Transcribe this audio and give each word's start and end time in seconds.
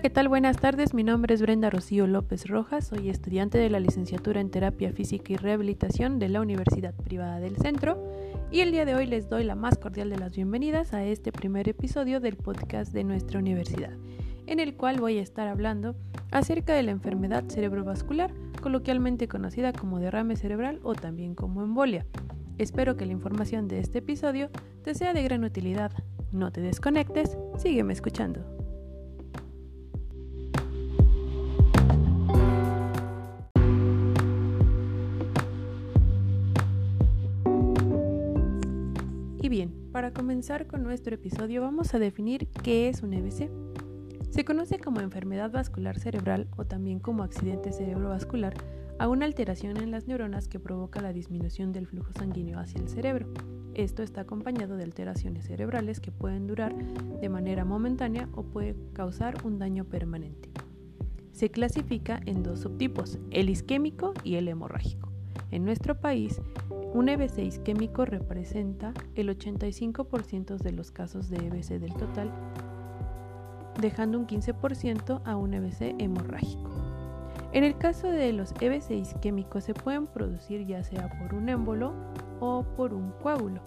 ¿qué 0.00 0.08
tal? 0.08 0.28
Buenas 0.28 0.56
tardes. 0.56 0.94
Mi 0.94 1.04
nombre 1.04 1.34
es 1.34 1.42
Brenda 1.42 1.68
Rocío 1.68 2.06
López 2.06 2.48
Rojas. 2.48 2.86
Soy 2.86 3.10
estudiante 3.10 3.58
de 3.58 3.68
la 3.68 3.80
licenciatura 3.80 4.40
en 4.40 4.50
Terapia 4.50 4.92
Física 4.92 5.34
y 5.34 5.36
Rehabilitación 5.36 6.18
de 6.18 6.30
la 6.30 6.40
Universidad 6.40 6.94
Privada 6.94 7.38
del 7.38 7.56
Centro. 7.56 8.02
Y 8.50 8.60
el 8.60 8.72
día 8.72 8.86
de 8.86 8.94
hoy 8.94 9.04
les 9.04 9.28
doy 9.28 9.44
la 9.44 9.56
más 9.56 9.76
cordial 9.76 10.08
de 10.08 10.16
las 10.16 10.34
bienvenidas 10.34 10.94
a 10.94 11.04
este 11.04 11.32
primer 11.32 11.68
episodio 11.68 12.18
del 12.18 12.36
podcast 12.36 12.94
de 12.94 13.04
nuestra 13.04 13.40
universidad, 13.40 13.92
en 14.46 14.58
el 14.58 14.74
cual 14.74 15.00
voy 15.00 15.18
a 15.18 15.22
estar 15.22 15.48
hablando 15.48 15.94
acerca 16.30 16.72
de 16.72 16.82
la 16.82 16.92
enfermedad 16.92 17.44
cerebrovascular, 17.50 18.32
coloquialmente 18.62 19.28
conocida 19.28 19.74
como 19.74 19.98
derrame 19.98 20.36
cerebral 20.36 20.80
o 20.82 20.94
también 20.94 21.34
como 21.34 21.62
embolia. 21.62 22.06
Espero 22.56 22.96
que 22.96 23.04
la 23.04 23.12
información 23.12 23.68
de 23.68 23.80
este 23.80 23.98
episodio 23.98 24.48
te 24.82 24.94
sea 24.94 25.12
de 25.12 25.22
gran 25.24 25.44
utilidad. 25.44 25.92
No 26.32 26.50
te 26.52 26.62
desconectes, 26.62 27.36
sígueme 27.58 27.92
escuchando. 27.92 28.59
Para 40.00 40.14
comenzar 40.14 40.66
con 40.66 40.82
nuestro 40.82 41.14
episodio 41.14 41.60
vamos 41.60 41.92
a 41.92 41.98
definir 41.98 42.48
qué 42.62 42.88
es 42.88 43.02
un 43.02 43.12
EBC. 43.12 43.50
Se 44.30 44.46
conoce 44.46 44.78
como 44.78 45.00
enfermedad 45.00 45.50
vascular 45.50 45.98
cerebral 45.98 46.48
o 46.56 46.64
también 46.64 47.00
como 47.00 47.22
accidente 47.22 47.70
cerebrovascular 47.70 48.54
a 48.98 49.08
una 49.08 49.26
alteración 49.26 49.76
en 49.76 49.90
las 49.90 50.06
neuronas 50.06 50.48
que 50.48 50.58
provoca 50.58 51.02
la 51.02 51.12
disminución 51.12 51.74
del 51.74 51.86
flujo 51.86 52.14
sanguíneo 52.14 52.58
hacia 52.58 52.80
el 52.80 52.88
cerebro. 52.88 53.28
Esto 53.74 54.02
está 54.02 54.22
acompañado 54.22 54.78
de 54.78 54.84
alteraciones 54.84 55.44
cerebrales 55.44 56.00
que 56.00 56.12
pueden 56.12 56.46
durar 56.46 56.74
de 56.74 57.28
manera 57.28 57.66
momentánea 57.66 58.26
o 58.32 58.42
puede 58.42 58.76
causar 58.94 59.44
un 59.44 59.58
daño 59.58 59.84
permanente. 59.84 60.48
Se 61.32 61.50
clasifica 61.50 62.22
en 62.24 62.42
dos 62.42 62.60
subtipos, 62.60 63.18
el 63.30 63.50
isquémico 63.50 64.14
y 64.24 64.36
el 64.36 64.48
hemorrágico. 64.48 65.12
En 65.50 65.66
nuestro 65.66 66.00
país, 66.00 66.40
un 66.92 67.08
EBC 67.08 67.38
isquémico 67.38 68.04
representa 68.04 68.92
el 69.14 69.28
85% 69.28 70.56
de 70.56 70.72
los 70.72 70.90
casos 70.90 71.30
de 71.30 71.36
EBC 71.46 71.78
del 71.78 71.94
total, 71.94 72.32
dejando 73.80 74.18
un 74.18 74.26
15% 74.26 75.22
a 75.24 75.36
un 75.36 75.54
EBC 75.54 75.94
hemorrágico. 76.00 76.68
En 77.52 77.64
el 77.64 77.76
caso 77.78 78.08
de 78.08 78.32
los 78.32 78.52
EBC 78.60 78.90
isquémicos 78.90 79.64
se 79.64 79.74
pueden 79.74 80.06
producir 80.06 80.66
ya 80.66 80.82
sea 80.82 81.08
por 81.18 81.34
un 81.34 81.48
émbolo 81.48 81.92
o 82.40 82.64
por 82.76 82.92
un 82.92 83.12
coágulo. 83.22 83.60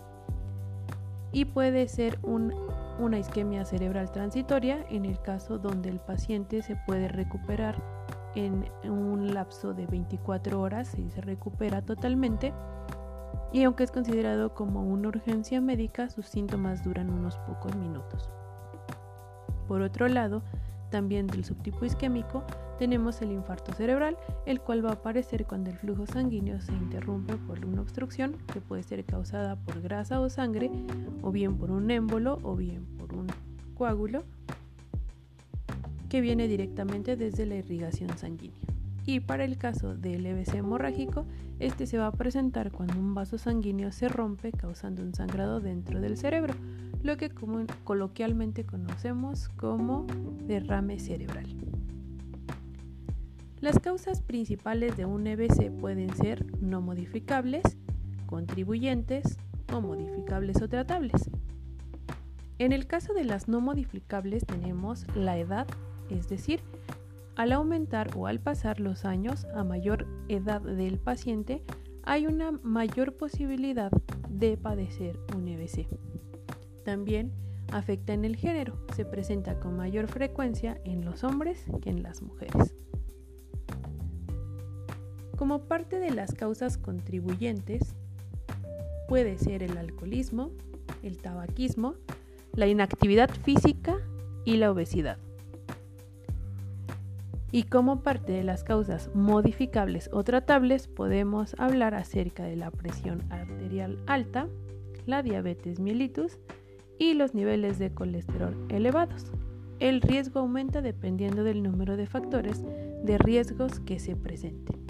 Y 1.31 1.45
puede 1.45 1.87
ser 1.87 2.19
una 2.23 3.17
isquemia 3.17 3.65
cerebral 3.65 4.11
transitoria 4.11 4.85
en 4.89 5.05
el 5.05 5.19
caso 5.21 5.57
donde 5.57 5.89
el 5.89 5.99
paciente 5.99 6.61
se 6.61 6.75
puede 6.85 7.07
recuperar 7.07 7.81
en 8.35 8.65
un 8.83 9.33
lapso 9.33 9.73
de 9.73 9.85
24 9.87 10.59
horas 10.59 10.97
y 10.97 11.09
se 11.09 11.21
recupera 11.21 11.81
totalmente 11.81 12.53
y 13.53 13.63
aunque 13.63 13.83
es 13.83 13.91
considerado 13.91 14.55
como 14.55 14.83
una 14.83 15.09
urgencia 15.09 15.61
médica, 15.61 16.09
sus 16.09 16.25
síntomas 16.25 16.83
duran 16.83 17.11
unos 17.11 17.37
pocos 17.37 17.75
minutos. 17.75 18.29
Por 19.67 19.83
otro 19.83 20.07
lado, 20.07 20.41
también 20.89 21.27
del 21.27 21.45
subtipo 21.45 21.85
isquémico, 21.85 22.43
tenemos 22.79 23.21
el 23.21 23.31
infarto 23.31 23.71
cerebral, 23.73 24.17
el 24.47 24.59
cual 24.59 24.83
va 24.83 24.89
a 24.89 24.93
aparecer 24.93 25.45
cuando 25.45 25.69
el 25.69 25.77
flujo 25.77 26.07
sanguíneo 26.07 26.59
se 26.61 26.73
interrumpe 26.73 27.37
por 27.37 27.63
una 27.63 27.81
obstrucción 27.81 28.35
que 28.51 28.59
puede 28.59 28.81
ser 28.81 29.05
causada 29.05 29.55
por 29.55 29.81
grasa 29.81 30.19
o 30.19 30.29
sangre, 30.29 30.71
o 31.21 31.31
bien 31.31 31.57
por 31.57 31.69
un 31.69 31.91
émbolo, 31.91 32.39
o 32.41 32.55
bien 32.55 32.85
por 32.97 33.13
un 33.13 33.27
coágulo, 33.75 34.23
que 36.09 36.21
viene 36.21 36.47
directamente 36.47 37.15
desde 37.15 37.45
la 37.45 37.55
irrigación 37.55 38.17
sanguínea. 38.17 38.72
Y 39.05 39.19
para 39.19 39.43
el 39.43 39.57
caso 39.57 39.95
del 39.95 40.25
EBC 40.25 40.55
hemorrágico, 40.55 41.25
este 41.59 41.87
se 41.87 41.97
va 41.97 42.07
a 42.07 42.11
presentar 42.13 42.71
cuando 42.71 42.99
un 42.99 43.13
vaso 43.13 43.37
sanguíneo 43.37 43.91
se 43.91 44.07
rompe 44.07 44.51
causando 44.51 45.01
un 45.01 45.13
sangrado 45.13 45.59
dentro 45.59 45.99
del 45.99 46.17
cerebro, 46.17 46.53
lo 47.01 47.17
que 47.17 47.29
coloquialmente 47.83 48.65
conocemos 48.65 49.49
como 49.49 50.07
derrame 50.47 50.99
cerebral. 50.99 51.47
Las 53.59 53.79
causas 53.79 54.21
principales 54.21 54.97
de 54.97 55.05
un 55.05 55.25
EBC 55.25 55.71
pueden 55.71 56.13
ser 56.15 56.45
no 56.61 56.81
modificables, 56.81 57.63
contribuyentes 58.25 59.37
o 59.73 59.79
modificables 59.79 60.61
o 60.61 60.67
tratables. 60.67 61.29
En 62.59 62.71
el 62.71 62.87
caso 62.87 63.13
de 63.13 63.23
las 63.23 63.47
no 63.47 63.61
modificables 63.61 64.45
tenemos 64.45 65.05
la 65.15 65.37
edad, 65.37 65.67
es 66.09 66.29
decir, 66.29 66.61
al 67.35 67.51
aumentar 67.51 68.11
o 68.15 68.27
al 68.27 68.39
pasar 68.39 68.79
los 68.79 69.05
años 69.05 69.45
a 69.55 69.63
mayor 69.63 70.07
edad 70.27 70.61
del 70.61 70.99
paciente, 70.99 71.63
hay 72.03 72.27
una 72.27 72.51
mayor 72.51 73.15
posibilidad 73.15 73.91
de 74.29 74.57
padecer 74.57 75.19
un 75.35 75.47
EBC. 75.47 75.87
También 76.83 77.31
afecta 77.71 78.13
en 78.13 78.25
el 78.25 78.35
género, 78.35 78.77
se 78.95 79.05
presenta 79.05 79.59
con 79.59 79.75
mayor 79.75 80.07
frecuencia 80.07 80.79
en 80.83 81.05
los 81.05 81.23
hombres 81.23 81.65
que 81.81 81.89
en 81.89 82.03
las 82.03 82.21
mujeres. 82.21 82.75
Como 85.37 85.63
parte 85.63 85.99
de 85.99 86.11
las 86.11 86.33
causas 86.33 86.77
contribuyentes, 86.77 87.95
puede 89.07 89.37
ser 89.37 89.63
el 89.63 89.77
alcoholismo, 89.77 90.51
el 91.01 91.17
tabaquismo, 91.17 91.95
la 92.53 92.67
inactividad 92.67 93.29
física 93.29 93.97
y 94.45 94.57
la 94.57 94.71
obesidad. 94.71 95.17
Y 97.53 97.65
como 97.65 98.01
parte 98.01 98.31
de 98.31 98.43
las 98.43 98.63
causas 98.63 99.11
modificables 99.13 100.09
o 100.11 100.23
tratables 100.23 100.87
podemos 100.87 101.55
hablar 101.59 101.93
acerca 101.93 102.45
de 102.45 102.55
la 102.55 102.71
presión 102.71 103.31
arterial 103.31 103.99
alta, 104.07 104.47
la 105.05 105.21
diabetes 105.21 105.79
mellitus 105.79 106.39
y 106.97 107.13
los 107.13 107.35
niveles 107.35 107.77
de 107.77 107.93
colesterol 107.93 108.57
elevados. 108.69 109.31
El 109.79 110.01
riesgo 110.01 110.39
aumenta 110.39 110.81
dependiendo 110.81 111.43
del 111.43 111.61
número 111.61 111.95
de 111.95 112.07
factores 112.07 112.63
de 113.03 113.19
riesgos 113.19 113.79
que 113.79 113.99
se 113.99 114.15
presenten. 114.15 114.83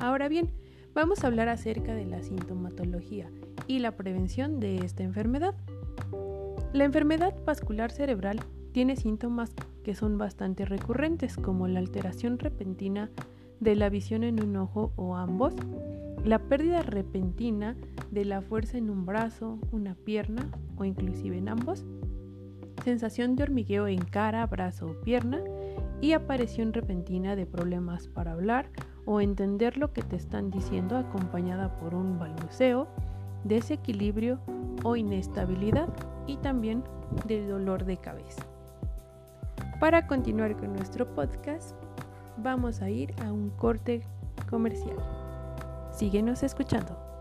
Ahora 0.00 0.28
bien, 0.28 0.48
vamos 0.94 1.24
a 1.24 1.26
hablar 1.26 1.48
acerca 1.48 1.92
de 1.92 2.06
la 2.06 2.22
sintomatología 2.22 3.28
y 3.66 3.80
la 3.80 3.96
prevención 3.96 4.60
de 4.60 4.76
esta 4.76 5.02
enfermedad. 5.02 5.56
La 6.72 6.84
enfermedad 6.84 7.34
vascular 7.44 7.90
cerebral 7.90 8.38
tiene 8.72 8.96
síntomas 8.96 9.52
que 9.84 9.94
son 9.94 10.18
bastante 10.18 10.64
recurrentes, 10.64 11.36
como 11.36 11.68
la 11.68 11.78
alteración 11.78 12.38
repentina 12.38 13.10
de 13.60 13.76
la 13.76 13.88
visión 13.88 14.24
en 14.24 14.42
un 14.42 14.56
ojo 14.56 14.92
o 14.96 15.16
ambos, 15.16 15.54
la 16.24 16.38
pérdida 16.38 16.82
repentina 16.82 17.76
de 18.10 18.24
la 18.24 18.40
fuerza 18.42 18.78
en 18.78 18.90
un 18.90 19.06
brazo, 19.06 19.58
una 19.72 19.94
pierna 19.94 20.50
o 20.76 20.84
inclusive 20.84 21.36
en 21.36 21.48
ambos, 21.48 21.84
sensación 22.84 23.36
de 23.36 23.44
hormigueo 23.44 23.86
en 23.86 24.04
cara, 24.04 24.46
brazo 24.46 24.86
o 24.86 25.00
pierna 25.02 25.40
y 26.00 26.12
aparición 26.12 26.72
repentina 26.72 27.36
de 27.36 27.46
problemas 27.46 28.08
para 28.08 28.32
hablar 28.32 28.70
o 29.04 29.20
entender 29.20 29.76
lo 29.76 29.92
que 29.92 30.02
te 30.02 30.16
están 30.16 30.50
diciendo 30.50 30.96
acompañada 30.96 31.76
por 31.78 31.94
un 31.94 32.18
balbuceo, 32.18 32.88
desequilibrio 33.44 34.40
o 34.84 34.96
inestabilidad 34.96 35.88
y 36.26 36.36
también 36.36 36.82
de 37.26 37.46
dolor 37.46 37.84
de 37.84 37.98
cabeza. 37.98 38.51
Para 39.82 40.06
continuar 40.06 40.56
con 40.56 40.74
nuestro 40.74 41.12
podcast, 41.12 41.76
vamos 42.36 42.80
a 42.82 42.88
ir 42.88 43.12
a 43.20 43.32
un 43.32 43.50
corte 43.50 44.04
comercial. 44.48 44.94
Síguenos 45.90 46.44
escuchando. 46.44 47.11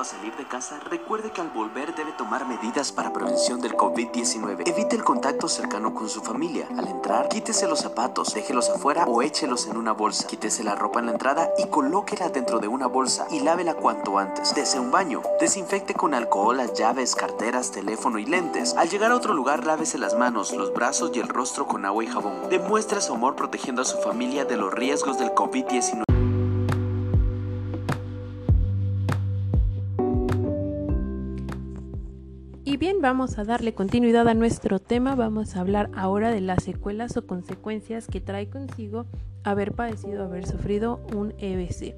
A 0.00 0.04
salir 0.04 0.34
de 0.36 0.46
casa, 0.46 0.80
recuerde 0.88 1.30
que 1.30 1.40
al 1.40 1.50
volver 1.50 1.94
debe 1.94 2.12
tomar 2.12 2.46
medidas 2.46 2.92
para 2.92 3.12
prevención 3.12 3.60
del 3.60 3.76
COVID-19. 3.76 4.66
Evite 4.66 4.96
el 4.96 5.04
contacto 5.04 5.48
cercano 5.48 5.94
con 5.94 6.08
su 6.08 6.22
familia. 6.22 6.66
Al 6.78 6.88
entrar, 6.88 7.28
quítese 7.28 7.68
los 7.68 7.80
zapatos, 7.80 8.32
déjelos 8.32 8.70
afuera 8.70 9.04
o 9.04 9.20
échelos 9.20 9.66
en 9.66 9.76
una 9.76 9.92
bolsa. 9.92 10.26
Quítese 10.26 10.64
la 10.64 10.74
ropa 10.74 11.00
en 11.00 11.06
la 11.06 11.12
entrada 11.12 11.50
y 11.58 11.66
colóquela 11.66 12.30
dentro 12.30 12.58
de 12.58 12.68
una 12.68 12.86
bolsa 12.86 13.26
y 13.30 13.40
lávela 13.40 13.74
cuanto 13.74 14.18
antes. 14.18 14.54
Dese 14.54 14.80
un 14.80 14.90
baño. 14.90 15.22
Desinfecte 15.40 15.94
con 15.94 16.14
alcohol 16.14 16.56
las 16.56 16.72
llaves, 16.72 17.14
carteras, 17.14 17.70
teléfono 17.70 18.18
y 18.18 18.24
lentes. 18.24 18.74
Al 18.76 18.88
llegar 18.88 19.12
a 19.12 19.16
otro 19.16 19.34
lugar, 19.34 19.66
lávese 19.66 19.98
las 19.98 20.16
manos, 20.16 20.52
los 20.52 20.72
brazos 20.72 21.10
y 21.14 21.20
el 21.20 21.28
rostro 21.28 21.66
con 21.66 21.84
agua 21.84 22.02
y 22.02 22.06
jabón. 22.06 22.48
Demuestre 22.48 23.00
su 23.02 23.12
amor 23.12 23.36
protegiendo 23.36 23.82
a 23.82 23.84
su 23.84 23.98
familia 23.98 24.44
de 24.44 24.56
los 24.56 24.72
riesgos 24.72 25.18
del 25.18 25.32
COVID-19. 25.34 26.11
Bien, 32.82 33.00
vamos 33.00 33.38
a 33.38 33.44
darle 33.44 33.74
continuidad 33.74 34.26
a 34.26 34.34
nuestro 34.34 34.80
tema. 34.80 35.14
Vamos 35.14 35.54
a 35.54 35.60
hablar 35.60 35.88
ahora 35.94 36.32
de 36.32 36.40
las 36.40 36.64
secuelas 36.64 37.16
o 37.16 37.28
consecuencias 37.28 38.08
que 38.08 38.20
trae 38.20 38.50
consigo 38.50 39.06
haber 39.44 39.70
padecido, 39.70 40.24
haber 40.24 40.48
sufrido 40.48 40.98
un 41.14 41.32
EBC. 41.38 41.94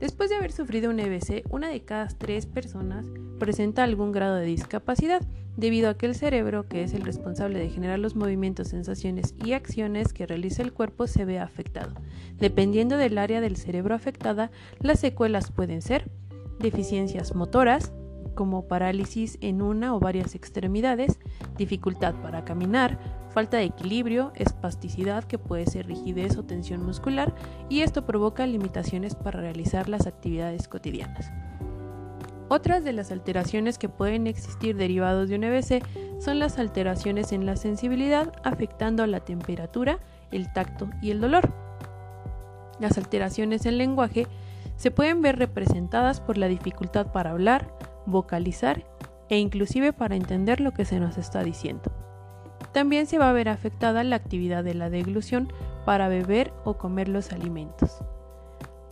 Después 0.00 0.30
de 0.30 0.34
haber 0.34 0.50
sufrido 0.50 0.90
un 0.90 0.98
EBC, 0.98 1.44
una 1.50 1.68
de 1.68 1.82
cada 1.82 2.08
tres 2.08 2.46
personas 2.46 3.06
presenta 3.38 3.84
algún 3.84 4.10
grado 4.10 4.34
de 4.34 4.46
discapacidad, 4.46 5.22
debido 5.56 5.88
a 5.88 5.96
que 5.96 6.06
el 6.06 6.16
cerebro, 6.16 6.68
que 6.68 6.82
es 6.82 6.94
el 6.94 7.02
responsable 7.02 7.60
de 7.60 7.70
generar 7.70 8.00
los 8.00 8.16
movimientos, 8.16 8.66
sensaciones 8.66 9.36
y 9.44 9.52
acciones 9.52 10.12
que 10.12 10.26
realiza 10.26 10.62
el 10.62 10.72
cuerpo, 10.72 11.06
se 11.06 11.24
ve 11.24 11.38
afectado. 11.38 11.94
Dependiendo 12.40 12.96
del 12.96 13.18
área 13.18 13.40
del 13.40 13.54
cerebro 13.54 13.94
afectada, 13.94 14.50
las 14.80 14.98
secuelas 14.98 15.52
pueden 15.52 15.80
ser 15.80 16.10
deficiencias 16.58 17.36
motoras, 17.36 17.92
como 18.34 18.68
parálisis 18.68 19.38
en 19.40 19.62
una 19.62 19.94
o 19.94 20.00
varias 20.00 20.34
extremidades, 20.34 21.18
dificultad 21.56 22.14
para 22.16 22.44
caminar, 22.44 22.98
falta 23.30 23.56
de 23.56 23.64
equilibrio, 23.64 24.32
espasticidad 24.34 25.24
que 25.24 25.38
puede 25.38 25.66
ser 25.66 25.86
rigidez 25.86 26.36
o 26.36 26.44
tensión 26.44 26.84
muscular 26.84 27.34
y 27.68 27.80
esto 27.80 28.06
provoca 28.06 28.46
limitaciones 28.46 29.14
para 29.14 29.40
realizar 29.40 29.88
las 29.88 30.06
actividades 30.06 30.68
cotidianas. 30.68 31.30
Otras 32.48 32.84
de 32.84 32.92
las 32.92 33.10
alteraciones 33.10 33.78
que 33.78 33.88
pueden 33.88 34.26
existir 34.26 34.76
derivados 34.76 35.28
de 35.28 35.36
un 35.36 35.44
EBC 35.44 35.82
son 36.20 36.38
las 36.38 36.58
alteraciones 36.58 37.32
en 37.32 37.46
la 37.46 37.56
sensibilidad 37.56 38.32
afectando 38.44 39.06
la 39.06 39.20
temperatura, 39.20 39.98
el 40.30 40.52
tacto 40.52 40.88
y 41.00 41.10
el 41.10 41.20
dolor. 41.20 41.52
Las 42.78 42.98
alteraciones 42.98 43.66
en 43.66 43.78
lenguaje 43.78 44.26
se 44.76 44.90
pueden 44.90 45.22
ver 45.22 45.38
representadas 45.38 46.20
por 46.20 46.36
la 46.36 46.48
dificultad 46.48 47.12
para 47.12 47.30
hablar, 47.30 47.73
vocalizar 48.06 48.84
e 49.28 49.38
inclusive 49.38 49.92
para 49.92 50.16
entender 50.16 50.60
lo 50.60 50.72
que 50.72 50.84
se 50.84 51.00
nos 51.00 51.18
está 51.18 51.42
diciendo. 51.42 51.92
También 52.72 53.06
se 53.06 53.18
va 53.18 53.30
a 53.30 53.32
ver 53.32 53.48
afectada 53.48 54.04
la 54.04 54.16
actividad 54.16 54.64
de 54.64 54.74
la 54.74 54.90
deglución 54.90 55.52
para 55.84 56.08
beber 56.08 56.52
o 56.64 56.76
comer 56.76 57.08
los 57.08 57.32
alimentos. 57.32 58.00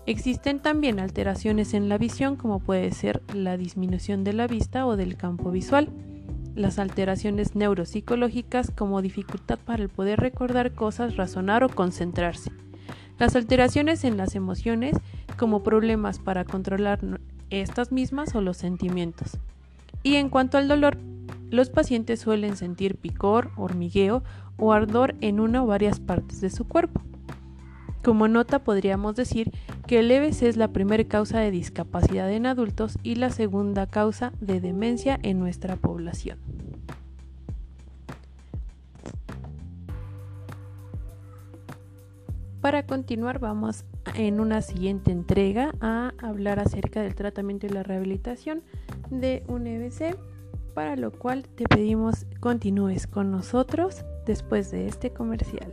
Existen 0.04 0.60
también 0.60 0.98
alteraciones 0.98 1.74
en 1.74 1.88
la 1.88 1.96
visión 1.96 2.36
como 2.36 2.58
puede 2.58 2.90
ser 2.90 3.22
la 3.34 3.56
disminución 3.56 4.24
de 4.24 4.32
la 4.32 4.46
vista 4.46 4.86
o 4.86 4.96
del 4.96 5.16
campo 5.16 5.50
visual, 5.50 5.88
las 6.54 6.78
alteraciones 6.78 7.54
neuropsicológicas 7.54 8.70
como 8.70 9.00
dificultad 9.00 9.58
para 9.64 9.82
el 9.82 9.88
poder 9.88 10.20
recordar 10.20 10.74
cosas, 10.74 11.16
razonar 11.16 11.62
o 11.64 11.68
concentrarse, 11.68 12.50
las 13.18 13.36
alteraciones 13.36 14.04
en 14.04 14.16
las 14.16 14.34
emociones 14.34 14.96
como 15.38 15.62
problemas 15.62 16.18
para 16.18 16.44
controlar 16.44 16.98
estas 17.60 17.92
mismas 17.92 18.34
o 18.34 18.40
los 18.40 18.56
sentimientos. 18.56 19.38
Y 20.02 20.16
en 20.16 20.30
cuanto 20.30 20.58
al 20.58 20.68
dolor, 20.68 20.96
los 21.50 21.70
pacientes 21.70 22.20
suelen 22.20 22.56
sentir 22.56 22.96
picor, 22.96 23.50
hormigueo 23.56 24.22
o 24.56 24.72
ardor 24.72 25.14
en 25.20 25.38
una 25.38 25.62
o 25.62 25.66
varias 25.66 26.00
partes 26.00 26.40
de 26.40 26.50
su 26.50 26.66
cuerpo. 26.66 27.02
Como 28.02 28.26
nota 28.26 28.58
podríamos 28.58 29.14
decir 29.14 29.52
que 29.86 30.00
el 30.00 30.10
EBC 30.10 30.42
es 30.42 30.56
la 30.56 30.68
primera 30.68 31.04
causa 31.04 31.38
de 31.38 31.50
discapacidad 31.50 32.32
en 32.32 32.46
adultos 32.46 32.98
y 33.02 33.14
la 33.14 33.30
segunda 33.30 33.86
causa 33.86 34.32
de 34.40 34.60
demencia 34.60 35.20
en 35.22 35.38
nuestra 35.38 35.76
población. 35.76 36.38
Para 42.62 42.86
continuar 42.86 43.40
vamos 43.40 43.84
en 44.14 44.38
una 44.38 44.62
siguiente 44.62 45.10
entrega 45.10 45.72
a 45.80 46.12
hablar 46.18 46.60
acerca 46.60 47.02
del 47.02 47.16
tratamiento 47.16 47.66
y 47.66 47.70
la 47.70 47.82
rehabilitación 47.82 48.62
de 49.10 49.42
un 49.48 49.66
EBC, 49.66 50.16
para 50.72 50.94
lo 50.94 51.10
cual 51.10 51.42
te 51.48 51.64
pedimos 51.64 52.24
continúes 52.38 53.08
con 53.08 53.32
nosotros 53.32 54.04
después 54.26 54.70
de 54.70 54.86
este 54.86 55.10
comercial. 55.10 55.72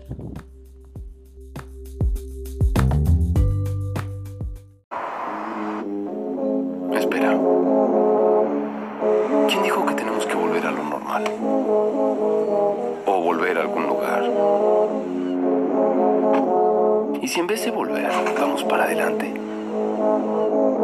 Para 18.70 18.84
adelante? 18.84 19.34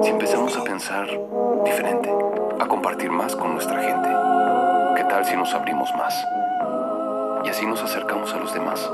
Si 0.03 0.09
empezamos 0.09 0.57
a 0.57 0.63
pensar 0.63 1.07
diferente, 1.63 2.11
a 2.59 2.65
compartir 2.67 3.11
más 3.11 3.35
con 3.35 3.53
nuestra 3.53 3.79
gente, 3.81 4.09
¿qué 4.97 5.03
tal 5.07 5.23
si 5.23 5.35
nos 5.35 5.53
abrimos 5.53 5.93
más? 5.95 6.25
Y 7.45 7.49
así 7.49 7.65
nos 7.65 7.81
acercamos 7.81 8.33
a 8.33 8.37
los 8.37 8.53
demás. 8.53 8.91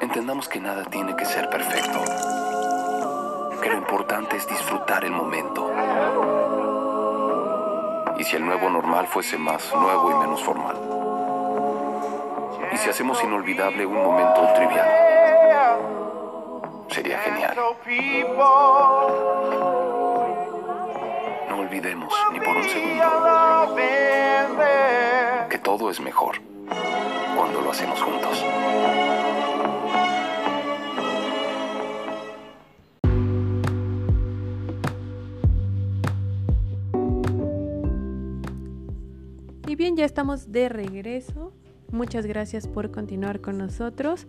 Entendamos 0.00 0.48
que 0.48 0.60
nada 0.60 0.84
tiene 0.84 1.14
que 1.14 1.26
ser 1.26 1.48
perfecto, 1.50 2.00
que 3.62 3.68
lo 3.68 3.76
importante 3.76 4.36
es 4.36 4.48
disfrutar 4.48 5.04
el 5.04 5.12
momento. 5.12 5.70
¿Y 8.18 8.24
si 8.24 8.36
el 8.36 8.46
nuevo 8.46 8.70
normal 8.70 9.06
fuese 9.06 9.36
más 9.36 9.72
nuevo 9.74 10.10
y 10.10 10.14
menos 10.14 10.42
formal? 10.42 10.76
¿Y 12.72 12.76
si 12.78 12.88
hacemos 12.88 13.22
inolvidable 13.22 13.84
un 13.84 14.02
momento 14.02 14.40
trivial? 14.54 15.03
No 21.48 21.56
olvidemos 21.60 22.12
ni 22.30 22.40
por 22.40 22.56
un 22.58 22.64
segundo 22.64 23.76
que 25.48 25.58
todo 25.58 25.90
es 25.90 25.98
mejor 25.98 26.42
cuando 27.34 27.62
lo 27.62 27.70
hacemos 27.70 28.02
juntos. 28.02 28.44
Y 39.66 39.74
bien, 39.76 39.96
ya 39.96 40.04
estamos 40.04 40.52
de 40.52 40.68
regreso. 40.68 41.54
Muchas 41.90 42.26
gracias 42.26 42.68
por 42.68 42.90
continuar 42.90 43.40
con 43.40 43.56
nosotros. 43.56 44.26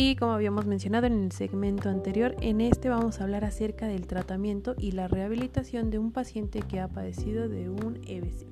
Y 0.00 0.14
como 0.14 0.30
habíamos 0.30 0.64
mencionado 0.64 1.08
en 1.08 1.24
el 1.24 1.32
segmento 1.32 1.88
anterior, 1.88 2.36
en 2.40 2.60
este 2.60 2.88
vamos 2.88 3.18
a 3.18 3.24
hablar 3.24 3.44
acerca 3.44 3.88
del 3.88 4.06
tratamiento 4.06 4.76
y 4.78 4.92
la 4.92 5.08
rehabilitación 5.08 5.90
de 5.90 5.98
un 5.98 6.12
paciente 6.12 6.62
que 6.62 6.78
ha 6.78 6.86
padecido 6.86 7.48
de 7.48 7.68
un 7.68 7.98
EBC. 8.06 8.46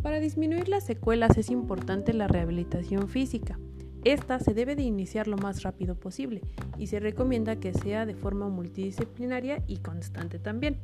Para 0.00 0.20
disminuir 0.20 0.68
las 0.68 0.84
secuelas 0.84 1.36
es 1.38 1.50
importante 1.50 2.12
la 2.12 2.28
rehabilitación 2.28 3.08
física. 3.08 3.58
Esta 4.04 4.38
se 4.38 4.54
debe 4.54 4.76
de 4.76 4.84
iniciar 4.84 5.26
lo 5.26 5.38
más 5.38 5.64
rápido 5.64 5.96
posible 5.96 6.42
y 6.78 6.86
se 6.86 7.00
recomienda 7.00 7.56
que 7.56 7.74
sea 7.74 8.06
de 8.06 8.14
forma 8.14 8.48
multidisciplinaria 8.48 9.64
y 9.66 9.78
constante 9.78 10.38
también. 10.38 10.78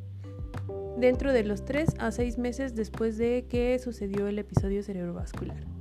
Dentro 0.99 1.33
de 1.33 1.45
los 1.45 1.65
3 1.65 1.91
a 2.01 2.11
6 2.11 2.39
meses 2.39 2.75
después 2.75 3.19
de 3.19 3.47
que 3.49 3.79
sucedió 3.79 4.27
el 4.27 4.41
episodio 4.41 4.83
cerebrovascular. 4.83 5.74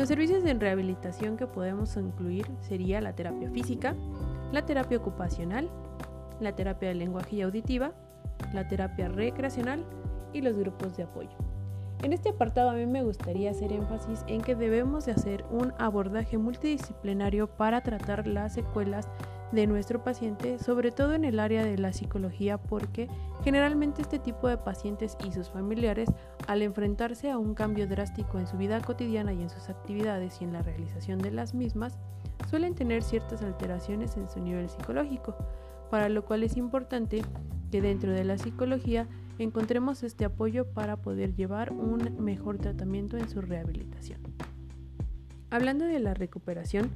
Los 0.00 0.08
servicios 0.08 0.42
de 0.42 0.54
rehabilitación 0.54 1.36
que 1.36 1.46
podemos 1.46 1.94
incluir 1.94 2.46
sería 2.62 3.02
la 3.02 3.14
terapia 3.14 3.50
física, 3.50 3.94
la 4.50 4.64
terapia 4.64 4.96
ocupacional, 4.96 5.68
la 6.40 6.56
terapia 6.56 6.88
de 6.88 6.94
lenguaje 6.94 7.36
y 7.36 7.42
auditiva, 7.42 7.92
la 8.54 8.66
terapia 8.66 9.08
recreacional 9.08 9.84
y 10.32 10.40
los 10.40 10.56
grupos 10.56 10.96
de 10.96 11.02
apoyo. 11.02 11.36
En 12.02 12.14
este 12.14 12.30
apartado 12.30 12.70
a 12.70 12.72
mí 12.72 12.86
me 12.86 13.02
gustaría 13.02 13.50
hacer 13.50 13.74
énfasis 13.74 14.24
en 14.26 14.40
que 14.40 14.54
debemos 14.54 15.04
de 15.04 15.12
hacer 15.12 15.44
un 15.50 15.74
abordaje 15.76 16.38
multidisciplinario 16.38 17.46
para 17.46 17.82
tratar 17.82 18.26
las 18.26 18.54
secuelas 18.54 19.06
de 19.52 19.66
nuestro 19.66 20.02
paciente, 20.04 20.58
sobre 20.58 20.92
todo 20.92 21.14
en 21.14 21.24
el 21.24 21.40
área 21.40 21.64
de 21.64 21.76
la 21.76 21.92
psicología, 21.92 22.58
porque 22.58 23.08
generalmente 23.42 24.02
este 24.02 24.18
tipo 24.18 24.48
de 24.48 24.58
pacientes 24.58 25.16
y 25.26 25.32
sus 25.32 25.50
familiares, 25.50 26.08
al 26.46 26.62
enfrentarse 26.62 27.30
a 27.30 27.38
un 27.38 27.54
cambio 27.54 27.86
drástico 27.86 28.38
en 28.38 28.46
su 28.46 28.56
vida 28.56 28.80
cotidiana 28.80 29.32
y 29.32 29.42
en 29.42 29.50
sus 29.50 29.68
actividades 29.68 30.40
y 30.40 30.44
en 30.44 30.52
la 30.52 30.62
realización 30.62 31.18
de 31.18 31.32
las 31.32 31.54
mismas, 31.54 31.98
suelen 32.48 32.74
tener 32.74 33.02
ciertas 33.02 33.42
alteraciones 33.42 34.16
en 34.16 34.28
su 34.28 34.40
nivel 34.40 34.68
psicológico, 34.68 35.36
para 35.90 36.08
lo 36.08 36.24
cual 36.24 36.42
es 36.42 36.56
importante 36.56 37.22
que 37.70 37.80
dentro 37.80 38.12
de 38.12 38.24
la 38.24 38.38
psicología 38.38 39.08
encontremos 39.38 40.02
este 40.02 40.24
apoyo 40.24 40.66
para 40.66 40.96
poder 40.96 41.34
llevar 41.34 41.72
un 41.72 42.16
mejor 42.22 42.58
tratamiento 42.58 43.16
en 43.16 43.28
su 43.28 43.40
rehabilitación. 43.40 44.20
Hablando 45.50 45.84
de 45.84 45.98
la 45.98 46.14
recuperación, 46.14 46.90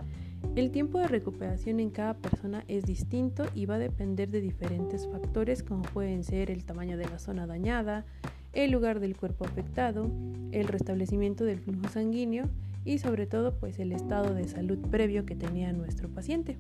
el 0.57 0.71
tiempo 0.71 0.99
de 0.99 1.09
recuperación 1.09 1.81
en 1.81 1.91
cada 1.91 2.15
persona 2.15 2.65
es 2.69 2.85
distinto 2.85 3.45
y 3.55 3.67
va 3.67 3.75
a 3.75 3.79
depender 3.79 4.31
de 4.31 4.41
diferentes 4.41 5.09
factores 5.09 5.63
como 5.63 5.83
pueden 5.83 6.25
ser 6.25 6.51
el 6.51 6.65
tamaño 6.65 6.97
de 6.97 7.09
la 7.09 7.19
zona 7.19 7.47
dañada, 7.47 8.05
el 8.53 8.71
lugar 8.71 9.01
del 9.01 9.17
cuerpo 9.17 9.45
afectado, 9.45 10.11
el 10.53 10.69
restablecimiento 10.69 11.45
del 11.45 11.59
flujo 11.59 11.89
sanguíneo 11.89 12.45
y 12.85 12.99
sobre 12.99 13.27
todo 13.27 13.59
pues 13.59 13.79
el 13.79 13.93
estado 13.93 14.35
de 14.35 14.47
salud 14.47 14.79
previo 14.91 15.27
que 15.27 15.35
tenía 15.35 15.73
nuestro 15.73 16.09
paciente. 16.09 16.57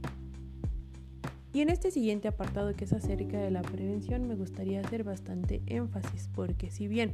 Y 1.52 1.60
en 1.60 1.70
este 1.70 1.92
siguiente 1.92 2.26
apartado 2.26 2.74
que 2.74 2.84
es 2.84 2.92
acerca 2.92 3.38
de 3.38 3.52
la 3.52 3.62
prevención 3.62 4.26
me 4.26 4.34
gustaría 4.34 4.80
hacer 4.80 5.04
bastante 5.04 5.62
énfasis 5.66 6.28
porque 6.34 6.70
si 6.70 6.88
bien 6.88 7.12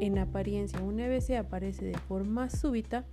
en 0.00 0.18
apariencia 0.18 0.80
un 0.80 1.00
EBC 1.00 1.32
aparece 1.32 1.84
de 1.84 1.98
forma 1.98 2.48
súbita, 2.48 3.04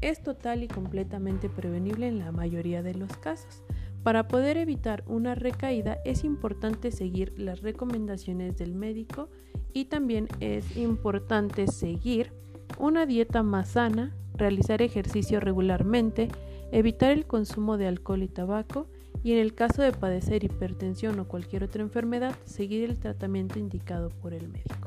es 0.00 0.22
total 0.22 0.62
y 0.62 0.68
completamente 0.68 1.48
prevenible 1.48 2.08
en 2.08 2.18
la 2.18 2.32
mayoría 2.32 2.82
de 2.82 2.94
los 2.94 3.16
casos. 3.16 3.62
Para 4.02 4.28
poder 4.28 4.56
evitar 4.56 5.04
una 5.06 5.34
recaída 5.34 5.98
es 6.04 6.24
importante 6.24 6.90
seguir 6.90 7.34
las 7.36 7.60
recomendaciones 7.60 8.56
del 8.56 8.74
médico 8.74 9.28
y 9.72 9.86
también 9.86 10.28
es 10.40 10.76
importante 10.76 11.66
seguir 11.66 12.32
una 12.78 13.04
dieta 13.04 13.42
más 13.42 13.70
sana, 13.70 14.16
realizar 14.34 14.80
ejercicio 14.80 15.38
regularmente, 15.38 16.28
evitar 16.72 17.10
el 17.10 17.26
consumo 17.26 17.76
de 17.76 17.88
alcohol 17.88 18.22
y 18.22 18.28
tabaco 18.28 18.86
y 19.22 19.32
en 19.32 19.38
el 19.38 19.54
caso 19.54 19.82
de 19.82 19.92
padecer 19.92 20.44
hipertensión 20.44 21.18
o 21.20 21.28
cualquier 21.28 21.64
otra 21.64 21.82
enfermedad, 21.82 22.34
seguir 22.46 22.88
el 22.88 22.98
tratamiento 22.98 23.58
indicado 23.58 24.08
por 24.08 24.32
el 24.32 24.48
médico. 24.48 24.79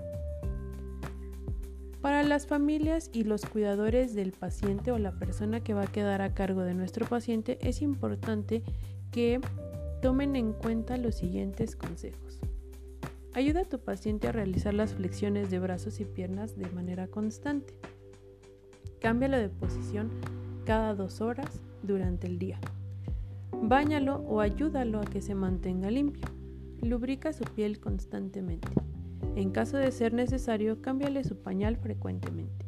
Para 2.03 2.21
las 2.21 2.47
familias 2.47 3.09
y 3.13 3.23
los 3.23 3.45
cuidadores 3.45 4.13
del 4.13 4.33
paciente 4.33 4.91
o 4.91 4.97
la 4.97 5.13
persona 5.13 5.61
que 5.61 5.73
va 5.73 5.83
a 5.83 5.87
quedar 5.87 6.21
a 6.21 6.33
cargo 6.33 6.63
de 6.63 6.73
nuestro 6.73 7.05
paciente, 7.05 7.57
es 7.61 7.81
importante 7.81 8.61
que 9.09 9.39
tomen 10.01 10.35
en 10.35 10.51
cuenta 10.51 10.97
los 10.97 11.15
siguientes 11.15 11.77
consejos. 11.77 12.41
Ayuda 13.31 13.61
a 13.61 13.69
tu 13.69 13.79
paciente 13.79 14.27
a 14.27 14.33
realizar 14.33 14.73
las 14.73 14.95
flexiones 14.95 15.49
de 15.49 15.59
brazos 15.59 16.01
y 16.01 16.03
piernas 16.03 16.57
de 16.57 16.67
manera 16.71 17.07
constante. 17.07 17.73
Cámbialo 18.99 19.37
de 19.37 19.47
posición 19.47 20.11
cada 20.65 20.95
dos 20.95 21.21
horas 21.21 21.61
durante 21.83 22.27
el 22.27 22.37
día. 22.37 22.59
Báñalo 23.53 24.17
o 24.27 24.41
ayúdalo 24.41 24.99
a 24.99 25.05
que 25.05 25.21
se 25.21 25.35
mantenga 25.35 25.89
limpio. 25.89 26.27
Lubrica 26.81 27.31
su 27.31 27.45
piel 27.45 27.79
constantemente. 27.79 28.67
En 29.35 29.49
caso 29.49 29.77
de 29.77 29.91
ser 29.91 30.13
necesario, 30.13 30.81
cámbiale 30.81 31.23
su 31.23 31.37
pañal 31.37 31.77
frecuentemente. 31.77 32.65